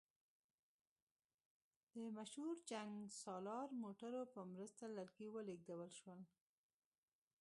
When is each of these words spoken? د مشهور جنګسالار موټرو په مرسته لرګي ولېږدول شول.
د 1.95 1.97
مشهور 2.17 2.55
جنګسالار 2.71 3.67
موټرو 3.81 4.21
په 4.33 4.41
مرسته 4.53 4.83
لرګي 4.97 5.27
ولېږدول 5.31 5.89
شول. 5.99 6.19